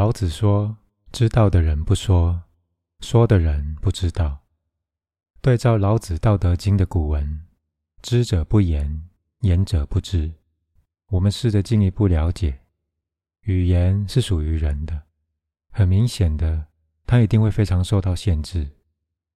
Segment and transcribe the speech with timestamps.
[0.00, 0.78] 老子说
[1.12, 2.44] ：“知道的人不说，
[3.00, 4.38] 说的人不知道。”
[5.42, 7.42] 对照老子《道德经》的古文
[8.00, 9.10] ：“知者不言，
[9.40, 10.32] 言者不知。”
[11.12, 12.60] 我们试着进一步了解，
[13.42, 15.02] 语言是属于人的。
[15.70, 16.68] 很明显的，
[17.04, 18.70] 它一定会非常受到限制。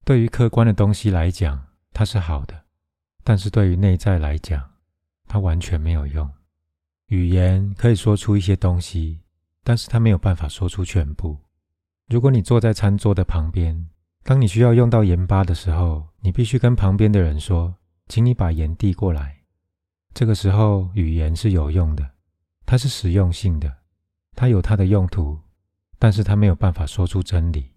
[0.03, 1.63] 对于客观的东西来讲，
[1.93, 2.57] 它是好的；
[3.23, 4.71] 但是对于内在来讲，
[5.29, 6.27] 它完全没有用。
[7.09, 9.21] 语言可以说出一些东西。
[9.65, 11.39] 但是他没有办法说出全部。
[12.09, 13.89] 如果你坐在餐桌的旁边，
[14.23, 17.75] 当你需要用到盐巴的时候，你必须跟旁边的人说
[18.07, 19.39] ：“请你把盐递过来。”
[20.15, 22.09] 这个时候，语言是有用的，
[22.65, 23.79] 它是实用性的，
[24.37, 25.41] 它有它的用途，
[25.99, 27.73] 但是它没有办法说出真理，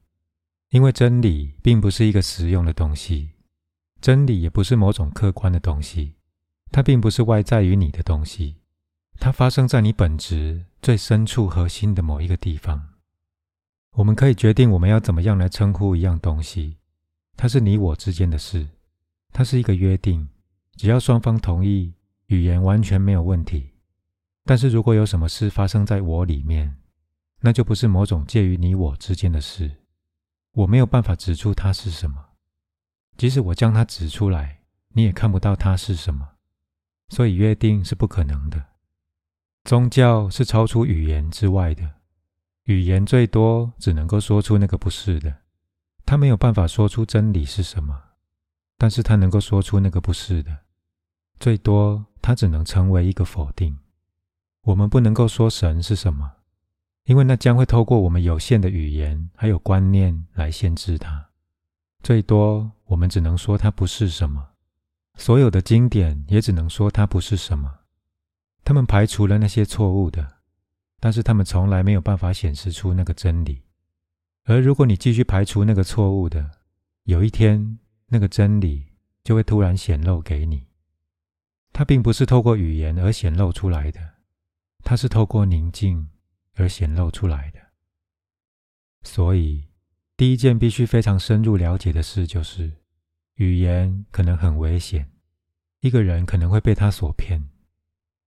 [0.69, 3.31] 因为真理并不是一个实用的东西，
[4.01, 6.16] 真理也不是某种客观的东西，
[6.69, 8.57] 它并不是外在于你的东西。
[9.19, 12.89] 它发生在你本质最深处核心的某一个地方。
[13.93, 16.77] 我们可以决定我们要怎么样来称呼一样东西，
[17.35, 18.69] 它是你我之间的事，
[19.33, 20.29] 它是一个约定，
[20.75, 21.93] 只要双方同意，
[22.27, 23.71] 语言完全没有问题。
[24.45, 26.77] 但是如果有什么事发生在我里面，
[27.41, 29.83] 那就不是某种介于你我之间的事，
[30.53, 32.23] 我没有办法指出它是什么，
[33.17, 36.29] 即使我将它指出来，你也看不到它是什么，
[37.09, 38.63] 所以约定是不可能的。
[39.67, 41.83] 宗教是超出语言之外的，
[42.63, 45.39] 语言最多只能够说出那个不是的，
[46.05, 48.01] 他没有办法说出真理是什么，
[48.77, 50.57] 但是他能够说出那个不是的，
[51.38, 53.77] 最多他只能成为一个否定。
[54.61, 56.31] 我们不能够说神是什么，
[57.03, 61.27] 因为那将会透过我们有限的语言还有观念来限制它。
[62.01, 64.47] 最多我们只能说它不是什么，
[65.17, 67.76] 所有的经典也只能说它不是什么。
[68.67, 70.39] 他们排除了那些错误的，
[71.00, 73.63] 但是他们从来没有办法显示出那个真理。
[74.44, 76.51] 而如果你继续排除那个错误的，
[77.03, 78.88] 有一天那个真理
[79.23, 80.67] 就会突然显露给你。
[81.72, 84.01] 它并不是透过语言而显露出来的，
[84.83, 86.09] 它是透过宁静
[86.56, 87.59] 而显露出来的。
[89.03, 89.69] 所以，
[90.17, 92.73] 第一件必须非常深入了解的事就是，
[93.35, 95.09] 语言可能很危险，
[95.79, 97.41] 一个人可能会被他所骗。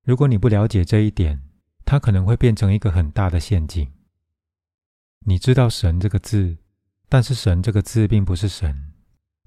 [0.05, 1.43] 如果你不了解这一点，
[1.85, 3.93] 它可能会变成一个很大的陷阱。
[5.27, 6.57] 你知道“神”这个字，
[7.09, 8.93] 但是“神”这个字并不是神，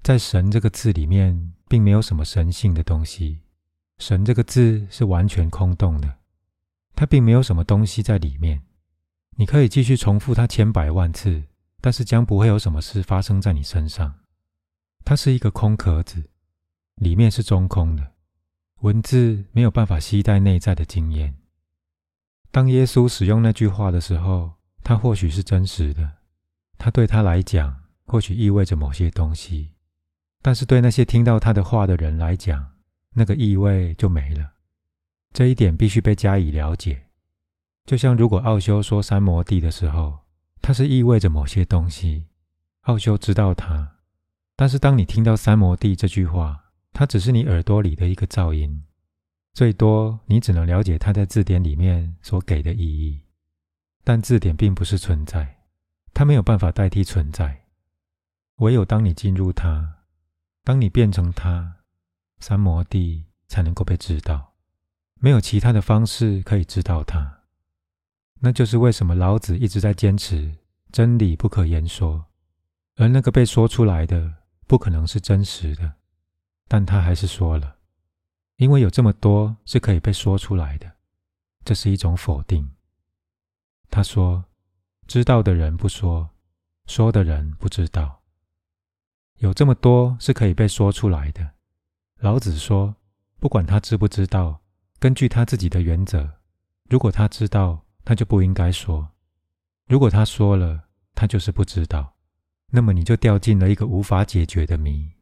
[0.02, 3.40] 在“神”这个字里面，并没有什么神性的东西。
[3.98, 6.18] “神”这个字是完全空洞的，
[6.94, 8.62] 它并没有什么东西在里面。
[9.36, 11.42] 你可以继续重复它千百万次，
[11.80, 14.20] 但是将不会有什么事发生在你身上。
[15.04, 16.30] 它是一个空壳子，
[16.94, 18.13] 里面是中空的。
[18.84, 21.34] 文字没有办法携带内在的经验。
[22.50, 24.52] 当耶稣使用那句话的时候，
[24.82, 26.18] 它或许是真实的，
[26.76, 27.74] 它对他来讲
[28.04, 29.70] 或许意味着某些东西，
[30.42, 32.72] 但是对那些听到他的话的人来讲，
[33.14, 34.52] 那个意味就没了。
[35.32, 37.04] 这一点必须被加以了解。
[37.86, 40.18] 就像如果奥修说三摩地的时候，
[40.60, 42.26] 它是意味着某些东西，
[42.82, 43.92] 奥修知道它，
[44.54, 46.63] 但是当你听到三摩地这句话，
[46.94, 48.84] 它只是你耳朵里的一个噪音，
[49.52, 53.20] 最多你只能了解它在字典里面所给的意义，
[54.04, 55.58] 但字典并不是存在，
[56.14, 57.64] 它没有办法代替存在。
[58.58, 59.96] 唯有当你进入它，
[60.62, 61.78] 当你变成它，
[62.38, 64.54] 三摩地才能够被知道，
[65.18, 67.40] 没有其他的方式可以知道它。
[68.38, 70.54] 那就是为什么老子一直在坚持
[70.92, 72.26] 真理不可言说，
[72.94, 74.32] 而那个被说出来的
[74.68, 75.94] 不可能是真实的。
[76.68, 77.76] 但他还是说了，
[78.56, 80.92] 因为有这么多是可以被说出来的，
[81.64, 82.70] 这是一种否定。
[83.90, 84.44] 他说
[85.06, 86.30] ：“知道的人不说，
[86.86, 88.22] 说的人不知道。
[89.38, 91.52] 有这么多是可以被说出来的。”
[92.18, 92.96] 老子说
[93.38, 94.62] ：“不管他知不知道，
[94.98, 96.40] 根据他自己的原则，
[96.88, 99.06] 如果他知道，他就不应该说；
[99.86, 100.84] 如果他说了，
[101.14, 102.16] 他就是不知道。
[102.70, 105.12] 那么你就掉进了一个无法解决的谜。”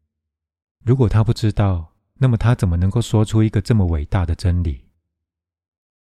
[0.84, 4.86] 如果他不知道，那么他怎么能够说出一个这么伟大的真理？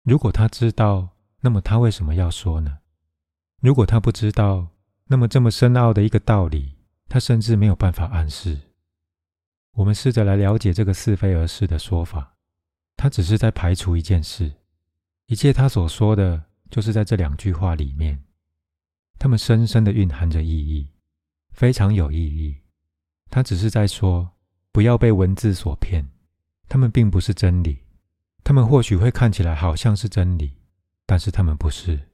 [0.03, 1.09] 如果他知道，
[1.41, 2.79] 那么他为什么要说呢？
[3.59, 4.69] 如果他不知道，
[5.07, 6.77] 那么这么深奥的一个道理，
[7.09, 8.57] 他甚至没有办法暗示。
[9.73, 12.38] 我们试着来了解这个似非而是的说法，
[12.95, 14.53] 他只是在排除一件事，
[15.25, 18.24] 一切他所说的就是在这两句话里面，
[19.19, 20.88] 他们深深的蕴含着意义，
[21.51, 22.62] 非常有意义。
[23.29, 24.31] 他只是在说。
[24.71, 26.07] 不要被文字所骗，
[26.68, 27.79] 他们并不是真理。
[28.44, 30.57] 他们或许会看起来好像是真理，
[31.06, 32.09] 但是他们不是。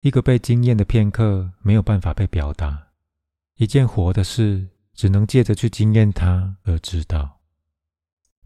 [0.00, 2.88] 一个被经验的片刻没有办法被表达，
[3.56, 7.40] 一件活的事只能借着去经验它而知道。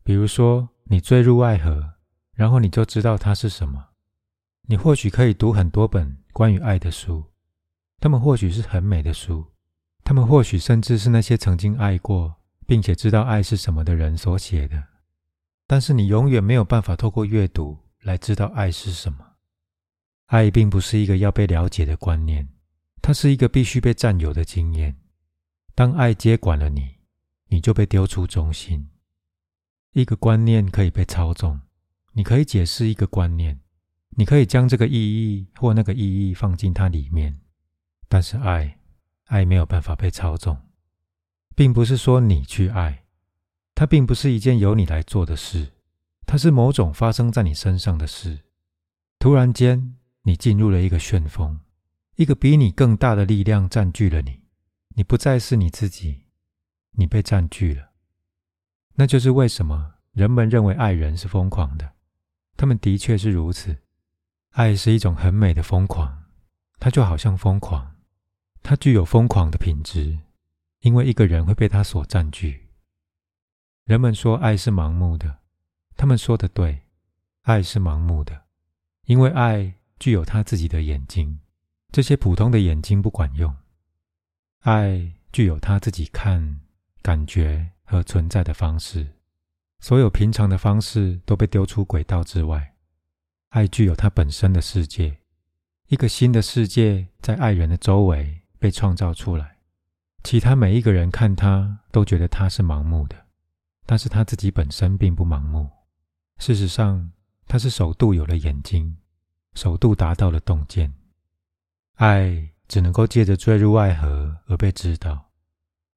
[0.02, 1.94] 比如说，你坠入爱河，
[2.34, 3.90] 然后你就知道它是什么。
[4.66, 7.25] 你或许可以读很多本关于爱的书，
[8.00, 9.46] 他们或许是很美的书，
[10.02, 14.82] 他们或许甚至是那些曾经爱过并且知道爱是什么的人所写的。
[15.66, 19.19] 但是你永远没有办法透过阅读来知道爱是什么。
[20.26, 22.49] 爱并不是一个要被了解的观念，
[23.00, 24.96] 它是一个必须被占有的经验。
[25.75, 26.96] 当爱接管了你，
[27.49, 28.88] 你就被丢出中心。
[29.93, 31.61] 一个观念可以被操纵，
[32.12, 33.61] 你可以解释一个观念，
[34.11, 37.40] 你可以将这个意义或那个意义放进它里面。
[38.08, 38.78] 但是爱，
[39.26, 40.56] 爱没有办法被操纵，
[41.54, 43.04] 并不是说你去爱，
[43.74, 45.72] 它并不是一件由你来做的事，
[46.26, 48.40] 它是某种发生在你身上的事。
[49.18, 49.96] 突然间。
[50.26, 51.60] 你进入了一个旋风，
[52.16, 54.40] 一个比你更大的力量占据了你，
[54.96, 56.22] 你不再是你自己，
[56.92, 57.90] 你被占据了。
[58.94, 61.92] 那就是为什么人们认为爱人是疯狂的，
[62.56, 63.76] 他们的确是如此。
[64.52, 66.24] 爱是一种很美的疯狂，
[66.78, 67.96] 它就好像疯狂，
[68.62, 70.20] 它具有疯狂的品质，
[70.84, 72.69] 因为一个人会被他所占据。
[73.84, 75.40] 人们说爱是盲目的，
[75.96, 76.82] 他们说的对，
[77.42, 78.44] 爱是盲目的，
[79.06, 79.75] 因为爱。
[80.00, 81.38] 具有他自己的眼睛，
[81.90, 83.56] 这些普通的眼睛不管用。
[84.58, 86.60] 爱具有他自己看、
[87.00, 89.06] 感觉和存在的方式，
[89.78, 92.75] 所有平常的方式都被丢出轨道之外。
[93.50, 95.16] 爱具有它本身的世界，
[95.87, 99.53] 一个新的世界在爱人的周围被创造出来。
[100.25, 103.26] 其他每一个人看他都觉得他是盲目的，
[103.85, 105.71] 但是他自己本身并不盲目。
[106.38, 107.12] 事实上，
[107.47, 108.97] 他是首度有了眼睛。
[109.55, 110.93] 首度达到了洞见，
[111.97, 115.31] 爱只能够借着坠入爱河而被知道，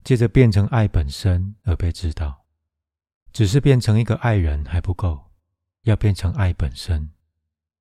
[0.03, 2.45] 借着变成爱本身而被知道。
[3.31, 5.31] 只是变成一个爱人还不够，
[5.83, 7.09] 要变成爱本身。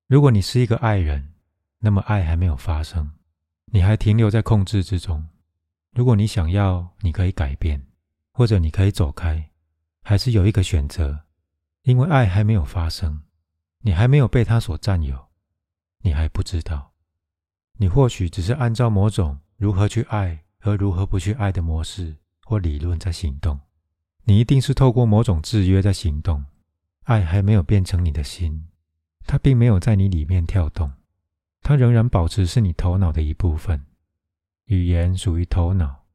[0.07, 1.33] 如果你是一个爱人，
[1.79, 3.11] 那么爱还没有发生，
[3.65, 5.27] 你还停留在控制之中。
[5.97, 7.83] 如果你想要，你可以改变，
[8.31, 9.49] 或者你可以走开，
[10.03, 11.21] 还是有一个选择，
[11.81, 13.23] 因为爱还没有发生，
[13.79, 15.29] 你还没有被他所占有。
[16.03, 16.93] 你还不知道，
[17.79, 22.15] 你或许只是按照某种如何去爱和如何不去爱的模式
[22.45, 23.59] 或理论在行动。
[24.25, 26.45] 你一定是透过某种制约在行动。
[27.05, 28.67] 爱还没有变成你的心，
[29.25, 30.91] 它并没有在你里面跳动，
[31.63, 33.83] 它仍然保持是你头脑的一部分。
[34.67, 36.05] 语言属于头脑，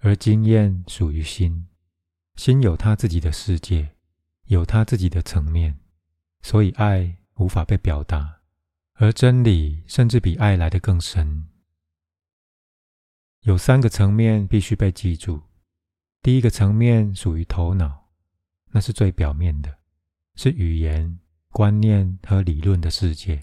[0.00, 1.66] 而经验属于心。
[2.36, 3.96] 心有它自己的世界，
[4.46, 5.78] 有它自己的层面，
[6.40, 8.40] 所以爱无法被表达。
[8.94, 11.48] 而真理甚至比爱来得更深。
[13.40, 15.42] 有三个层面必须被记住。
[16.22, 18.10] 第一个层面属于头脑，
[18.70, 19.78] 那是最表面的，
[20.36, 21.18] 是语言、
[21.50, 23.42] 观念和理论的世界。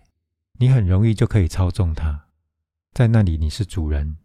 [0.54, 2.28] 你很容易就可以操纵它，
[2.94, 4.18] 在那里你是主人。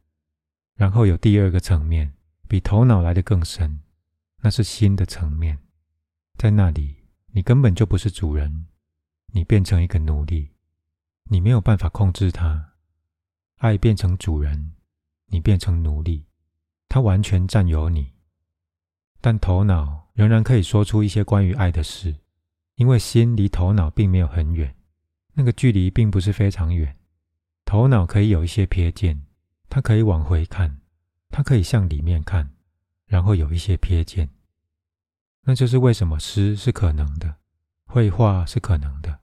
[0.77, 2.13] 然后有第二个层面，
[2.49, 3.81] 比头脑来的更深，
[4.41, 5.59] 那是心的层面。
[6.37, 6.97] 在那里，
[7.33, 8.67] 你根本就不是主人，
[9.29, 10.51] 你变成一个奴隶。
[11.31, 12.73] 你没有办法控制它，
[13.57, 14.73] 爱变成主人，
[15.29, 16.27] 你变成奴隶，
[16.89, 18.13] 他完全占有你。
[19.21, 22.15] 但头脑仍然可以说出一些关于爱的事，
[22.75, 24.77] 因为心离头脑并没有很远，
[25.33, 26.95] 那个距离并不是非常远。
[27.65, 29.25] 头脑可以有一些瞥见，
[29.75, 30.79] 它可以往回看，
[31.31, 32.49] 它可以向里面看，
[33.07, 34.31] 然后有一些瞥见。
[35.43, 37.39] 那就是为什么诗是可能的，
[37.85, 39.19] 绘画是可能的，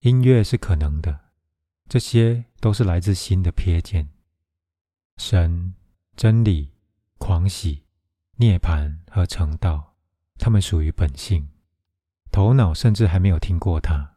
[0.00, 1.16] 音乐是可能的。
[1.88, 4.08] 这些都是来自心的瞥见，
[5.18, 5.72] 神、
[6.16, 6.72] 真理、
[7.18, 7.84] 狂喜、
[8.38, 9.94] 涅槃和成道，
[10.36, 11.48] 他们属于本性。
[12.32, 14.16] 头脑甚至还没有听过它，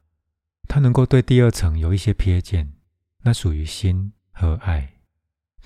[0.68, 2.74] 它能够对第二层有一些瞥见，
[3.20, 4.96] 那属于心和爱。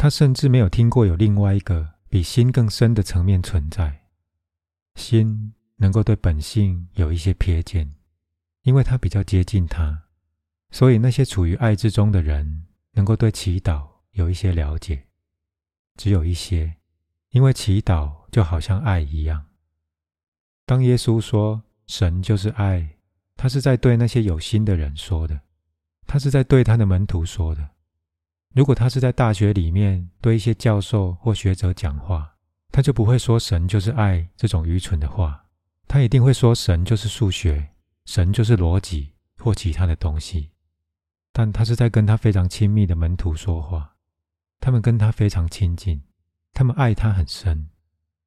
[0.03, 4.01] 他甚至没有听过有另外一个比心更深的层面存在。
[4.95, 7.89] 心能够对本性有一些瞥见，
[8.63, 10.03] 因为他比较接近他。
[10.71, 15.05] 所以，那些处于爱之中的人，能够对祈祷有一些了解，
[15.95, 16.75] 只有一些，
[17.29, 19.45] 因为祈祷就好像爱一样。
[20.65, 22.97] 当耶稣说“神就是爱”，
[23.37, 25.39] 他是在对那些有心的人说的，
[26.05, 27.69] 他是在对他的门徒说的。
[28.53, 32.35] 如果他是在大学里面对一些教授或学者讲话，
[32.71, 35.43] 他就不会说“神就是爱”这种愚蠢的话，
[35.87, 37.71] 他一定会说“神就是数学，
[38.05, 40.51] 神就是逻辑或其他的东西”。
[41.33, 43.95] 但他是在跟他非常亲密的门徒说话，
[44.59, 45.99] 他们跟他非常亲近，
[46.53, 47.69] 他们爱他很深，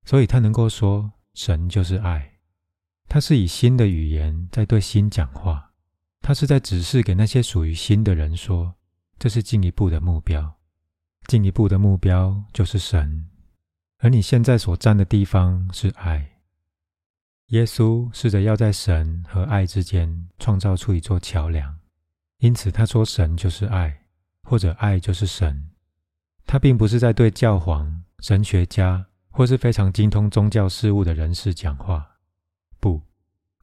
[0.05, 2.33] 所以他能够说神就是爱。
[3.09, 5.71] 他是以新的语言在对心讲话，
[6.21, 8.75] 他是在指示给那些属于新的人说，
[9.19, 10.59] 这是进一步的目标，
[11.27, 13.29] 进一步的目标就是神，
[13.99, 16.33] 而你现在所站的地方是爱。
[17.47, 21.79] 耶稣试着要在神和爱之间创造出一座桥梁，
[22.39, 24.03] 因此他说：“神就是爱，
[24.43, 25.71] 或者爱就是神。”
[26.45, 32.07] 他并不是在对教皇、神学家或是非常精通宗教事务的人士讲话，
[32.81, 33.01] 不，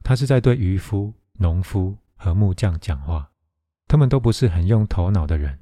[0.02, 3.30] 他是在对渔夫、农夫和木匠讲话。
[3.94, 5.56] 他们都不是很用头脑的人，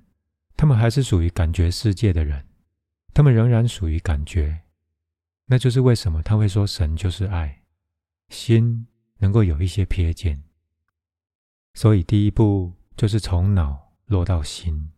[0.57, 2.47] 他们还是属于感觉世界的人，
[3.13, 4.63] 他们仍然属于感觉。
[5.45, 7.63] 那就是为什么他会说：“神就是爱。”
[8.33, 8.87] 心
[9.19, 10.43] 能够有一些瞥见，
[11.75, 14.91] 所以第一步就是从脑落到心，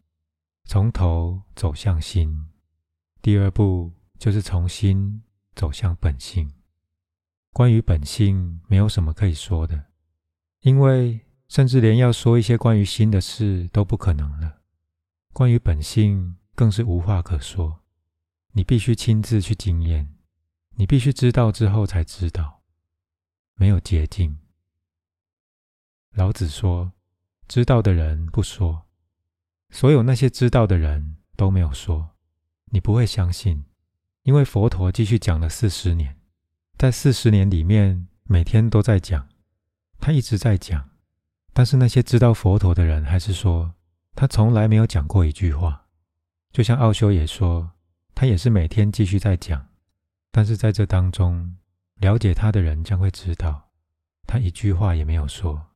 [0.64, 2.30] 从头走向心；
[3.20, 5.24] 第二步就是从心
[5.56, 6.48] 走向本性。
[7.52, 9.86] 关于本性，没有什么可以说的，
[10.60, 11.18] 因为
[11.54, 14.62] 甚至连要说一些关于心的事都不可能了。
[15.32, 17.78] 关于本性，更是无话可说。
[18.54, 20.16] 你必须亲自去经验，
[20.74, 22.64] 你必须知道之后才知道。
[23.54, 24.36] 没有捷径。
[26.14, 26.90] 老子说
[27.46, 28.86] ：“知道的人不说，
[29.70, 32.16] 所有那些知道的人都没有说。
[32.72, 33.64] 你不会相信，
[34.24, 36.18] 因为佛陀继续讲了四十年，
[36.76, 39.28] 在四十年里面，每天都在讲，
[40.00, 40.90] 他一直在讲。
[41.54, 43.72] 但是那些知道佛陀的人还是说，
[44.14, 45.86] 他从来没有讲过一句话。
[46.52, 47.70] 就像奥修也说，
[48.14, 49.66] 他也是每天继续在讲，
[50.30, 51.56] 但是在这当中。”
[52.00, 53.70] 了解他的人将会知道，
[54.26, 55.68] 他一句话也没有说，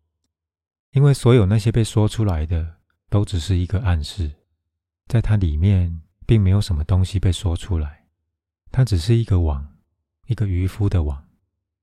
[0.91, 2.75] 因为所有那些被说出来的
[3.09, 4.33] 都只是一个暗示，
[5.07, 8.09] 在他里面并没有什么东西被说出来，
[8.73, 9.77] 它只是一个网，
[10.27, 11.25] 一个渔夫的网，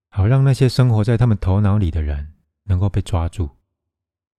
[0.10, 2.34] 好让那些生活在他们头脑里的人
[2.66, 3.50] 能够被抓住。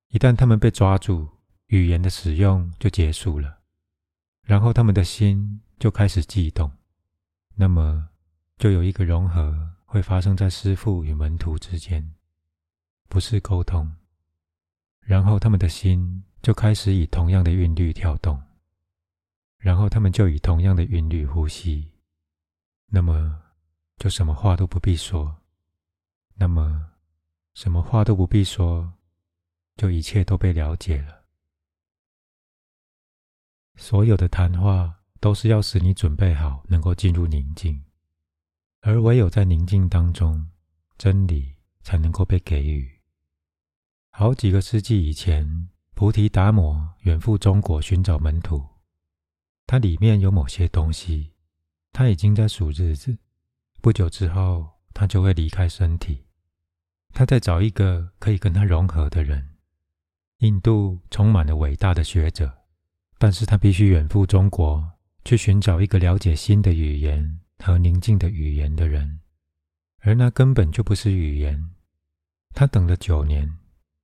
[0.09, 1.29] 一旦他们被抓住，
[1.67, 3.59] 语言的使用就结束了，
[4.43, 6.71] 然后他们的心就开始悸动，
[7.55, 8.09] 那么
[8.59, 9.73] 就有一个融合。
[9.89, 12.13] 会发生在师父与门徒之间，
[13.09, 13.95] 不是沟通，
[15.01, 18.43] 然后他们的心就开始以同样的韵律跳动，
[19.57, 21.93] 然后他们就以同样的韵律呼吸，
[22.89, 23.41] 那么
[23.97, 25.37] 就什么话都不必说，
[26.35, 26.91] 那么
[27.55, 28.93] 什么话都不必说，
[29.76, 31.25] 就一切都被了解了。
[33.76, 37.85] 所有的谈话都是要使你准备好，能够进入宁静。
[38.80, 40.50] 而唯有在宁静当中，
[40.97, 42.90] 真理才能够被给予。
[44.11, 48.64] 好几个世纪以前，菩提达摩远赴中国寻找门徒，
[49.66, 51.33] 他里面有某些东西，
[51.92, 53.18] 他已经在数日子。
[53.83, 56.25] 不久之后，他就会离开身体，
[57.12, 59.56] 他在找一个可以跟他融合的人。
[60.47, 62.53] 印度充满了伟大的学者，
[63.19, 64.93] 但是他必须远赴中国
[65.25, 67.41] 去寻找一个了解新的语言。
[67.59, 69.19] 和宁静的语言的人，
[70.00, 71.71] 而那根本就不是语言。
[72.55, 73.50] 他等了九年，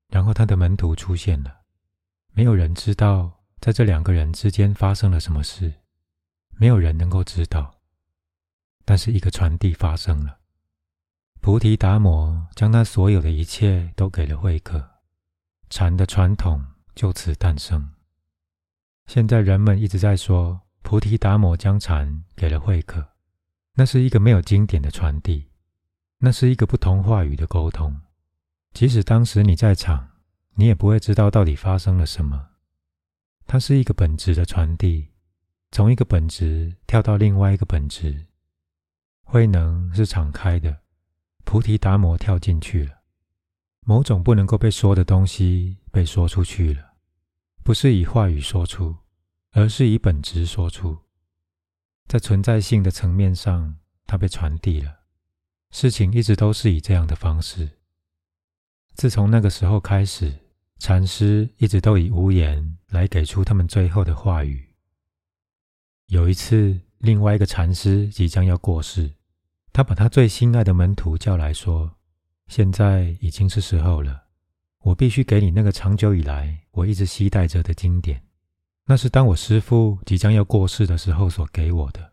[0.09, 1.55] 然后他的门徒出现了。
[2.33, 3.31] 没有人知道
[3.61, 5.71] 在这两个人之间发生了什么事，
[6.57, 7.79] 没有人能够知道。
[8.87, 10.39] 但是一个传递发生了。
[11.43, 14.92] 菩提达摩将他所有的一切都给了慧可，
[15.75, 16.63] 禅的传统
[16.95, 17.93] 就此诞生。
[19.07, 23.03] 现在人们一直在说菩提达摩将禅给了慧可。
[23.73, 25.49] 那是一个没有经典的传递，
[26.19, 27.99] 那是一个不同话语的沟通。
[28.75, 30.11] 即使当时你在场，
[30.57, 32.51] 你也不会知道到底发生了什么。
[33.47, 35.09] 它是一个本质的传递，
[35.71, 38.27] 从一个本质跳到另外一个本质。
[39.23, 40.83] 慧能是敞开的，
[41.47, 43.02] 菩提达摩跳进去了。
[43.85, 46.95] 某种不能够被说的东西被说出去了，
[47.65, 48.97] 不是以话语说出，
[49.51, 50.99] 而是以本质说出。
[52.07, 55.01] 在存在性的层面上，它被传递了。
[55.71, 57.79] 事情一直都是以这样的方式。
[58.95, 60.33] 自从那个时候开始，
[60.79, 64.75] 禅师一直都以无言来给出他们最后的话语。
[66.07, 69.15] 有一次，另外一个禅师即将要过世，
[69.73, 71.97] 他把他最心爱的门徒叫来说
[72.53, 74.25] ：“现在已经是时候了，
[74.81, 78.23] 我必须给你那个长久以来我一直期待着的经典。”
[78.85, 82.13] 那是当我师父即将要过世的时候所给我的。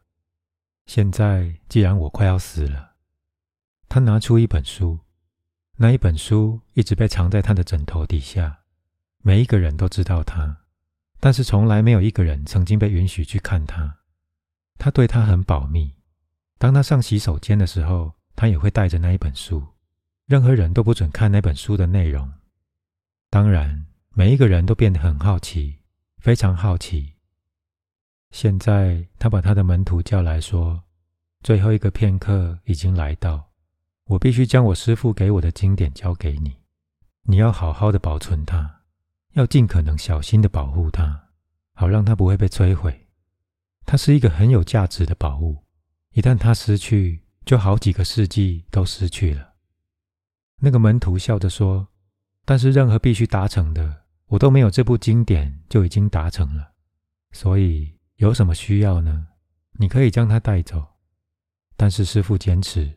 [0.85, 2.91] 现在既然我快要死了，
[3.89, 4.99] 他拿出一本书，
[5.75, 8.59] 那一本书一直被藏在他的枕头底下。
[9.21, 10.59] 每一个人都知道他，
[11.19, 13.97] 但是从来没有一个人曾经被允许去看他。
[14.77, 15.95] 他对他很保密。
[16.57, 19.61] 当他上洗手间的时候，他也会带着那一本书，
[20.29, 22.31] 任何人都不准看那本书的内容。
[23.31, 25.79] 当然，每一个人都变得很好奇，
[26.19, 27.13] 非常好奇。
[28.29, 30.83] 现在，他把他的门徒叫来说
[31.41, 33.49] ：“最后一个片刻已经来到，
[34.05, 36.57] 我必须将我师父给我的经典交给你。
[37.23, 38.81] 你要好好的保存它，
[39.33, 41.29] 要尽可能小心的保护它，
[41.73, 43.07] 好让它不会被摧毁。
[43.83, 45.63] 它是一个很有价值的宝物，
[46.11, 49.47] 一旦它失去，就好几个世纪都失去了。”
[50.59, 51.87] 那个门徒笑着说。
[52.45, 56.71] 但是任何必须达成的，我都没有这部经典就已经达成了。
[57.31, 59.27] 所以有什么需要呢？
[59.73, 60.83] 你可以将它带走。
[61.77, 62.91] 但是师傅坚持，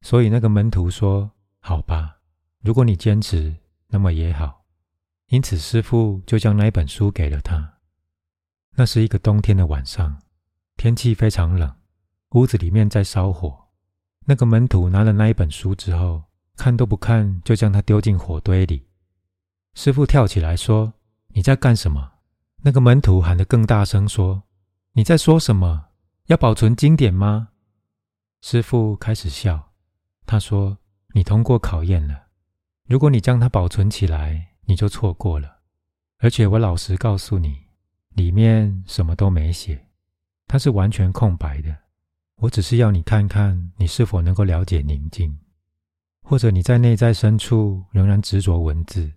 [0.00, 2.16] 所以那个门徒说：“好吧，
[2.62, 3.54] 如果你坚持，
[3.88, 4.64] 那么也好。”
[5.28, 7.74] 因此师傅就将那一本书给了他。
[8.76, 10.22] 那是一个冬天的晚上，
[10.76, 11.76] 天气非常冷，
[12.30, 13.68] 屋子里面在烧火。
[14.24, 16.24] 那个门徒拿了那一本书之后，
[16.56, 18.86] 看都不看，就将它丢进火堆里。
[19.74, 20.94] 师傅跳起来说
[21.34, 22.12] ：“你在干什么？”
[22.62, 24.42] 那个门徒喊得更大声说
[24.94, 25.86] ：“你在说什么？
[26.26, 27.50] 要保存经典吗？”
[28.42, 29.72] 师傅开始笑，
[30.24, 30.78] 他说
[31.14, 32.26] ：“你通过考验了。
[32.88, 35.58] 如果你将它保存起来，你就错过了。
[36.18, 37.66] 而且我老实告诉你，
[38.10, 39.86] 里面什么都没写，
[40.46, 41.76] 它是完全空白的。
[42.36, 45.38] 我只是要你看看，你是否能够了解宁静，
[46.28, 49.10] 或者你在内在深处仍然执着文字。”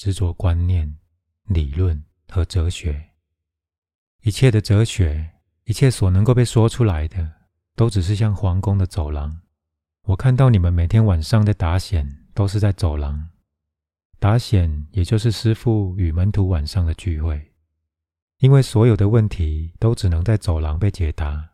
[0.00, 0.96] 执着观念、
[1.44, 3.10] 理论和哲学，
[4.22, 5.30] 一切的哲学，
[5.64, 7.30] 一切所能够被说出来的，
[7.76, 9.42] 都只是像皇宫的走廊。
[10.04, 13.28] 我看到你们每天晚上在打显，都是在走廊
[14.18, 17.52] 打显，也就是师父与门徒晚上的聚会。
[18.38, 21.46] 因为所有的问题都只能在走廊被解答。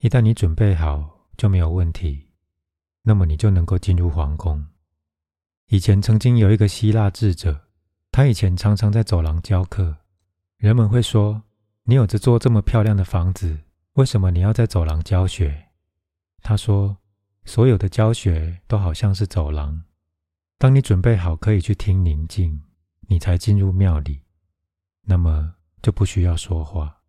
[0.00, 2.25] 一旦你准备好，就没有问题，
[3.08, 4.66] 那么你就能够进入皇宫。
[5.68, 7.62] 以前曾经有一个希腊智者。
[8.12, 9.94] 他以前常常在走廊教课，
[10.56, 11.42] 人们会说
[11.84, 13.58] ：“你有着座这么漂亮的房子，
[13.92, 15.66] 为什么你要在走廊教学？”
[16.40, 16.96] 他说
[17.44, 19.82] ：“所有的教学都好像是走廊，
[20.56, 22.62] 当你准备好可以去听宁静，
[23.02, 24.22] 你才进入庙里，
[25.02, 27.02] 那么就不需要说话。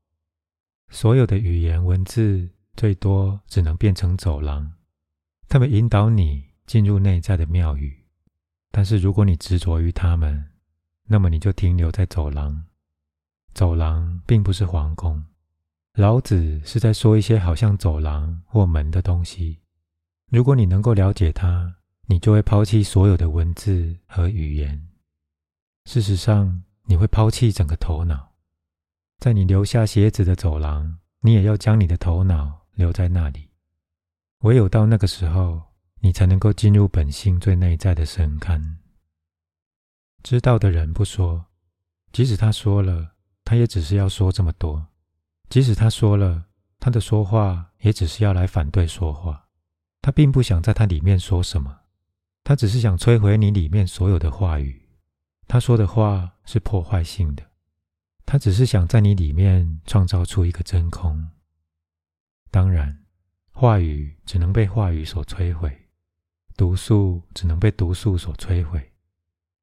[0.90, 4.74] 所有的语言文字最多只能变成走廊，
[5.50, 7.96] 他们引导你进入内在的庙宇。
[8.72, 10.46] 但是如果你执着于他们，
[11.06, 12.66] 那么你就停留在走廊，
[13.54, 15.24] 走廊并不是皇宫。
[15.94, 19.58] 老子是在说一些好像走廊或门的东西。
[20.30, 21.74] 如果你能够了解它，
[22.06, 24.88] 你就会抛弃所有的文字和语言。
[25.86, 28.34] 事实上，你会抛弃整个头脑。
[29.20, 33.47] 在你留下鞋子的走廊，你也要将你的头脑留在那里。
[34.42, 35.62] 唯有到那个时候，
[36.00, 38.76] 你才能够进入本性最内在的深龛。
[40.24, 41.48] 知道的人不说，
[42.12, 44.80] 即使他说了，他也只是要说这么多；
[45.50, 46.46] 即使他说了，
[46.80, 49.48] 他的说话也只是要来反对说话。
[50.02, 51.80] 他并不想在他里面说什么，
[52.44, 54.88] 他只是想摧毁你里面所有的话语。
[55.48, 57.44] 他说的话是破坏性的，
[58.26, 61.30] 他只是想在你里面创造出一个真空。
[62.52, 63.06] 当然，
[63.60, 65.76] 话语只能被话语所摧毁，
[66.56, 68.92] 毒素只能被毒素所摧毁。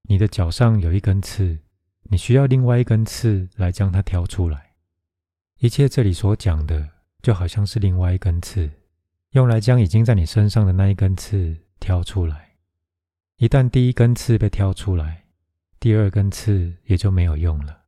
[0.02, 1.57] 你的脚上有一根刺，
[2.02, 4.72] 你需要另外一根刺来将它挑出来。
[5.59, 6.90] 一切这里所讲的，
[7.22, 8.68] 就好像是另外一根刺，
[9.30, 12.57] 用来将已经在你身上的那一根刺挑出来。
[13.37, 15.26] 一旦第一根刺被挑出来，
[15.78, 17.85] 第二根刺也就没有用了，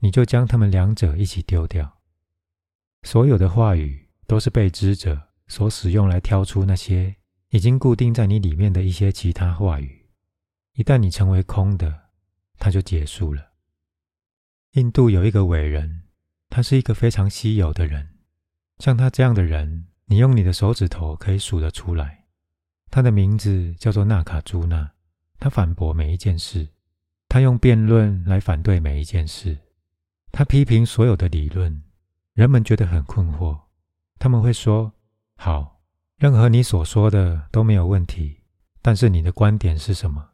[0.00, 2.00] 你就将它们两者一起丢掉。
[3.04, 7.16] 所有的话语都是被知者所使用来挑出那些
[7.48, 10.06] 已经固定在你里面的一些其他话语。
[10.74, 12.10] 一旦你成为空的，
[12.58, 13.52] 它就结束了。
[14.72, 16.02] 印度有一个伟人，
[16.50, 18.16] 他是一个非常稀有的人。
[18.78, 22.26] 像他这样的人，你用你的手指头可以数得出来。
[22.90, 24.92] 他的名字叫做纳卡朱纳。
[25.40, 26.68] 他反驳每一件事，
[27.28, 29.56] 他用辩论来反对每一件事，
[30.32, 31.82] 他批评所有的理论。
[32.34, 33.58] 人们觉得很困惑，
[34.18, 34.92] 他们会说
[35.40, 35.80] ：“好，
[36.16, 38.42] 任何你所说的都没有问题，
[38.82, 40.30] 但是你的观点是什么？”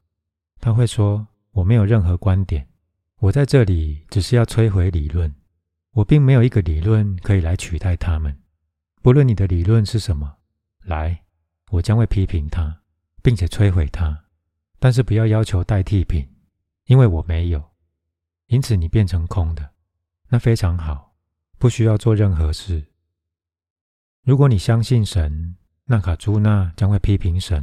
[0.58, 2.66] 他会说：“我没有任何观点，
[3.18, 5.32] 我在这里只是要摧毁理论。
[5.92, 8.34] 我并没有一个理论可以来取代他们。
[9.02, 10.38] 不论你的理论是什么，
[10.84, 11.22] 来，
[11.70, 12.80] 我将会批评它，
[13.22, 14.24] 并且摧毁它。
[14.78, 16.26] 但是不要要求代替品，
[16.86, 17.62] 因为我没有。
[18.46, 19.70] 因此你变成空的，
[20.28, 21.14] 那非常好，
[21.58, 22.93] 不需要做任何事。
[24.24, 27.62] 如果你相信神，那卡朱纳将会批评神；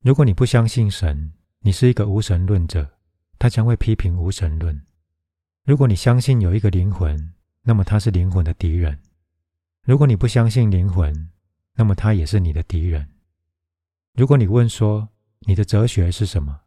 [0.00, 2.98] 如果你不相信神，你是一个无神论者，
[3.38, 4.82] 他将会批评无神论。
[5.64, 8.96] 如果你相信有一个灵魂，那么他是灵魂的敌人；
[9.84, 11.30] 如果你不相信灵魂，
[11.76, 13.08] 那么他也是你的敌人。
[14.14, 15.08] 如果你问说
[15.46, 16.62] 你的哲学是什么，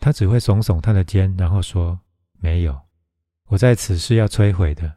[0.00, 2.00] 他只会耸耸他的肩，然后说
[2.40, 2.80] ：“没有，
[3.46, 4.96] 我在此是要摧毁的。”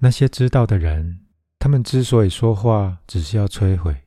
[0.00, 1.26] 那些知道的人，
[1.58, 4.04] 他们之所以说话，只是要摧毁，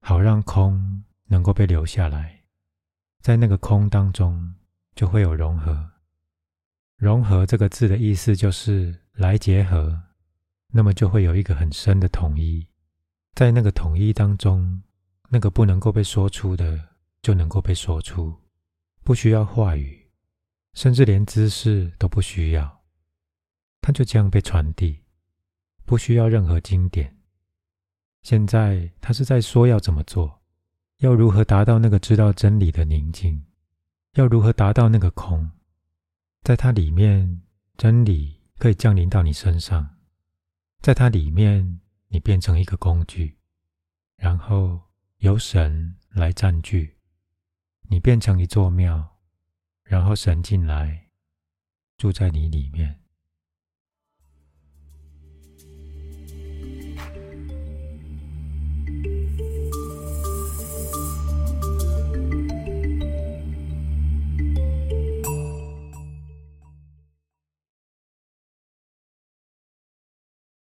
[0.00, 2.42] 好让空能够被留下来，
[3.22, 4.54] 在那个空当中
[4.94, 5.90] 就会有融合。
[6.96, 9.98] 融合这个字的意思就是来结合，
[10.68, 12.68] 那么就会有一个很深的统一，
[13.34, 14.82] 在那个统一当中，
[15.30, 16.78] 那个不能够被说出的
[17.22, 18.38] 就能够被说出，
[19.02, 20.06] 不需要话语，
[20.74, 22.82] 甚至连姿势都不需要，
[23.80, 24.99] 它就这样被传递，
[25.90, 27.16] 不需要任何经典。
[28.22, 30.40] 现在他是在说要怎么做，
[30.98, 33.44] 要如何达到那个知道真理的宁静，
[34.12, 35.50] 要如何达到那个空。
[36.44, 37.42] 在它里面，
[37.76, 39.84] 真理可以降临到你身上；
[40.80, 43.36] 在它里面，你变成一个工具，
[44.16, 44.80] 然后
[45.16, 46.98] 由神来占据。
[47.88, 49.18] 你变成一座庙，
[49.82, 51.10] 然后神进来
[51.96, 52.99] 住在你里面。